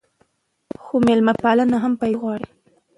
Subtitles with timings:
[0.83, 2.47] خو میلمه پالنه هم پیسې غواړي.